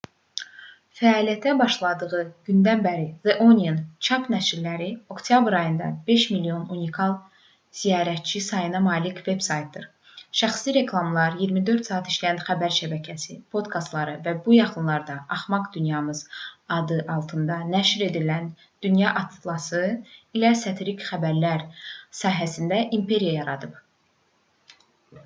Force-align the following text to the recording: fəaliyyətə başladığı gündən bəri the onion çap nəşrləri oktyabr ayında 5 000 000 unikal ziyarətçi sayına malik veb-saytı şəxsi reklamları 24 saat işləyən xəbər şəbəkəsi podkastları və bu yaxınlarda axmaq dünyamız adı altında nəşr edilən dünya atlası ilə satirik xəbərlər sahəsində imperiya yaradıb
fəaliyyətə 0.99 1.51
başladığı 1.57 2.19
gündən 2.49 2.79
bəri 2.85 3.03
the 3.25 3.33
onion 3.47 3.75
çap 4.05 4.23
nəşrləri 4.33 4.85
oktyabr 5.15 5.55
ayında 5.57 5.89
5 6.07 6.23
000 6.37 6.47
000 6.53 6.63
unikal 6.75 7.11
ziyarətçi 7.81 8.41
sayına 8.45 8.81
malik 8.85 9.19
veb-saytı 9.27 9.83
şəxsi 10.39 10.73
reklamları 10.79 11.37
24 11.43 11.85
saat 11.89 12.09
işləyən 12.13 12.41
xəbər 12.47 12.73
şəbəkəsi 12.79 13.37
podkastları 13.57 14.15
və 14.29 14.33
bu 14.47 14.55
yaxınlarda 14.57 15.17
axmaq 15.37 15.67
dünyamız 15.77 16.23
adı 16.79 16.97
altında 17.17 17.59
nəşr 17.75 18.05
edilən 18.09 18.47
dünya 18.87 19.11
atlası 19.23 19.83
ilə 20.41 20.55
satirik 20.65 21.05
xəbərlər 21.11 21.67
sahəsində 22.23 22.81
imperiya 23.01 23.37
yaradıb 23.37 23.79